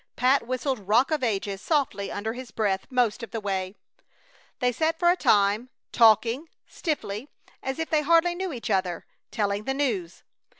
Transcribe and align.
Pat 0.15 0.47
whistled 0.47 0.87
"Rock 0.87 1.11
of 1.11 1.21
Ages" 1.21 1.61
softly 1.61 2.11
under 2.11 2.33
his 2.33 2.49
breath 2.49 2.87
most 2.89 3.21
of 3.21 3.29
the 3.29 3.39
way. 3.39 3.75
They 4.57 4.71
sat 4.71 4.97
for 4.97 5.11
a 5.11 5.15
time, 5.15 5.69
talking, 5.91 6.49
stiffly, 6.65 7.29
as 7.61 7.77
if 7.77 7.91
they 7.91 8.01
hardly 8.01 8.33
knew 8.33 8.49
one 8.49 8.61
another, 8.67 9.05
telling 9.29 9.65
the 9.65 9.75
news. 9.75 10.23